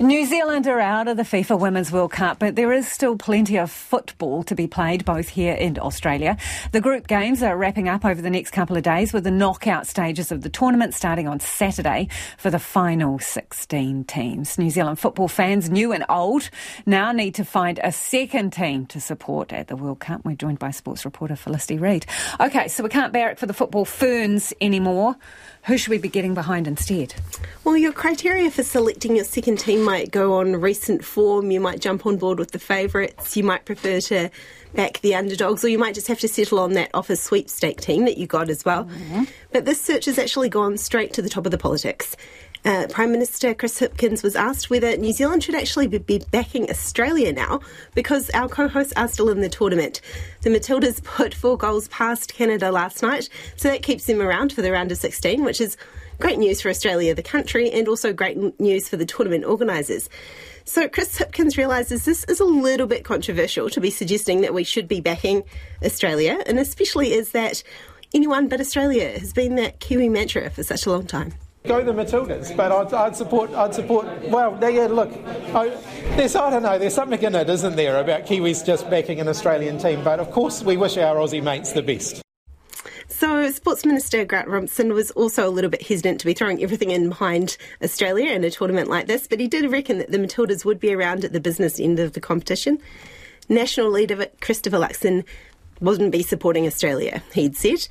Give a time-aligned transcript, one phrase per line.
[0.00, 3.58] New Zealand are out of the FIFA Women's World Cup, but there is still plenty
[3.58, 6.38] of football to be played both here and Australia.
[6.72, 9.86] The group games are wrapping up over the next couple of days with the knockout
[9.86, 12.08] stages of the tournament starting on Saturday
[12.38, 14.56] for the final 16 teams.
[14.56, 16.48] New Zealand football fans, new and old,
[16.86, 20.24] now need to find a second team to support at the World Cup.
[20.24, 22.06] We're joined by sports reporter Felicity Reid.
[22.40, 25.16] Okay, so we can't barrack for the football ferns anymore.
[25.64, 27.14] Who should we be getting behind instead?
[27.64, 31.50] Well, your criteria for selecting your second team might go on recent form.
[31.50, 33.36] You might jump on board with the favourites.
[33.36, 34.30] You might prefer to
[34.72, 38.04] back the underdogs, or you might just have to settle on that office sweepstake team
[38.04, 38.84] that you got as well.
[38.84, 39.24] Mm-hmm.
[39.50, 42.16] But this search has actually gone straight to the top of the politics.
[42.64, 47.32] Uh, Prime Minister Chris Hipkins was asked whether New Zealand should actually be backing Australia
[47.32, 47.58] now
[47.96, 50.00] because our co hosts are still in the tournament.
[50.42, 54.62] The Matildas put four goals past Canada last night, so that keeps them around for
[54.62, 55.76] the round of 16, which is
[56.20, 60.08] great news for Australia, the country, and also great news for the tournament organisers.
[60.64, 64.62] So Chris Hipkins realises this is a little bit controversial to be suggesting that we
[64.62, 65.42] should be backing
[65.82, 67.62] Australia, and especially as that
[68.14, 71.32] anyone but Australia has been that Kiwi mantra for such a long time.
[71.64, 73.50] Go the Matildas, but I'd, I'd, support.
[73.52, 74.06] I'd support.
[74.28, 75.12] Well, yeah, look,
[75.54, 75.68] I,
[76.16, 76.78] there's I don't know.
[76.78, 80.02] There's something in it, isn't there, about Kiwis just backing an Australian team?
[80.02, 82.22] But of course, we wish our Aussie mates the best.
[83.10, 86.90] So, Sports Minister Grant Robertson was also a little bit hesitant to be throwing everything
[86.90, 90.64] in behind Australia in a tournament like this, but he did reckon that the Matildas
[90.64, 92.78] would be around at the business end of the competition.
[93.48, 95.24] National leader Christopher Luxon
[95.80, 97.86] wouldn't be supporting Australia, he'd said.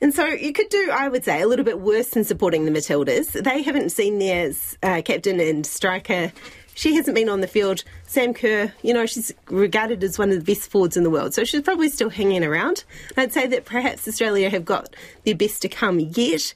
[0.00, 2.70] And so you could do, I would say, a little bit worse than supporting the
[2.70, 3.32] Matildas.
[3.32, 6.32] They haven't seen their uh, captain and striker.
[6.74, 7.84] She hasn't been on the field.
[8.06, 11.34] Sam Kerr, you know, she's regarded as one of the best forwards in the world,
[11.34, 12.84] so she's probably still hanging around.
[13.16, 16.54] I'd say that perhaps Australia have got their best to come yet,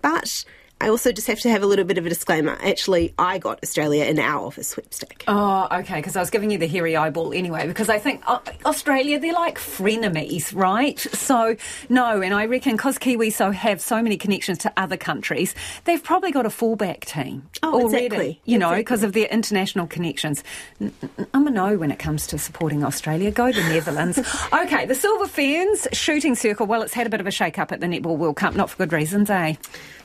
[0.00, 0.44] but
[0.82, 2.58] I also just have to have a little bit of a disclaimer.
[2.60, 5.22] Actually, I got Australia in our office sweepstake.
[5.28, 8.40] Oh, okay, because I was giving you the hairy eyeball anyway, because I think uh,
[8.66, 10.98] Australia, they're like frenemies, right?
[10.98, 11.54] So,
[11.88, 15.54] no, and I reckon because Kiwis so have so many connections to other countries,
[15.84, 18.40] they've probably got a fallback team oh, already, exactly.
[18.44, 19.22] you know, because exactly.
[19.22, 20.42] of their international connections.
[21.32, 23.30] I'm a no when it comes to supporting Australia.
[23.30, 24.18] Go the Netherlands.
[24.52, 27.70] okay, the Silver Ferns shooting circle, well, it's had a bit of a shake up
[27.70, 29.54] at the Netball World Cup, not for good reasons, eh?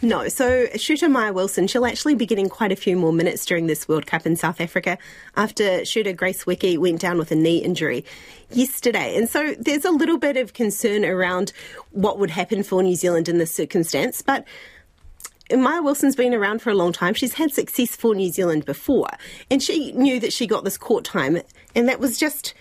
[0.04, 3.68] No, so shooter Maia Wilson, she'll actually be getting quite a few more minutes during
[3.68, 4.98] this World Cup in South Africa
[5.36, 8.04] after shooter Grace Nweke went down with a knee injury
[8.52, 9.16] yesterday.
[9.16, 11.54] And so there's a little bit of concern around
[11.92, 14.46] what would happen for New Zealand in this circumstance, but
[15.52, 17.14] Maia Wilson's been around for a long time.
[17.14, 19.10] She's had success for New Zealand before,
[19.50, 21.40] and she knew that she got this court time,
[21.74, 22.54] and that was just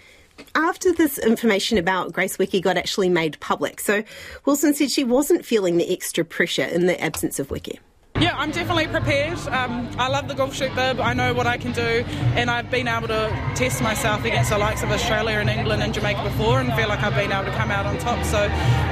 [0.54, 3.80] after this information about Grace Nweke got actually made public.
[3.80, 4.04] So
[4.44, 7.78] Wilson said she wasn't feeling the extra pressure in the absence of Nweke.
[8.18, 9.38] Yeah, I'm definitely prepared.
[9.48, 11.00] Um, I love the goal shoot bib.
[11.00, 12.02] I know what I can do,
[12.34, 15.92] and I've been able to test myself against the likes of Australia and England and
[15.92, 18.24] Jamaica before, and feel like I've been able to come out on top.
[18.24, 18.48] So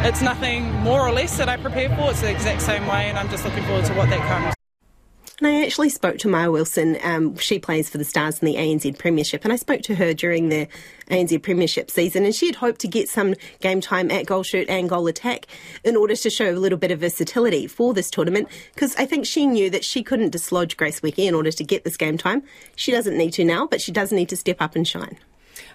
[0.07, 2.11] it's nothing more or less that I prepare for.
[2.11, 4.53] It's the exact same way, and I'm just looking forward to what that comes.
[5.41, 6.97] And I actually spoke to Maia Wilson.
[7.03, 10.15] Um, she plays for the Stars in the ANZ Premiership, and I spoke to her
[10.15, 10.69] during the
[11.11, 14.69] ANZ Premiership season, and she had hoped to get some game time at goal shoot
[14.69, 15.47] and goal attack
[15.83, 18.49] in order to show a little bit of versatility for this tournament.
[18.75, 21.83] Because I think she knew that she couldn't dislodge Grace Nweke in order to get
[21.83, 22.45] this game time.
[22.77, 25.19] She doesn't need to now, but she does need to step up and shine.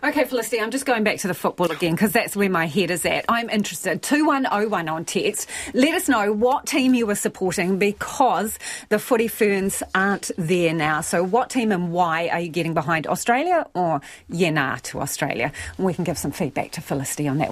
[0.02, 2.90] Okay, Felicity, I'm just going back to the football again because that's where my head
[2.90, 3.26] is at.
[3.28, 4.02] I'm interested.
[4.02, 5.50] 2101 on text.
[5.74, 8.58] Let us know what team you were supporting because
[8.88, 11.02] the footy ferns aren't there now.
[11.02, 14.00] So, what team and why are you getting behind Australia or
[14.30, 15.52] yeah, nah, to Australia?
[15.78, 17.48] We can give some feedback to Felicity on that one.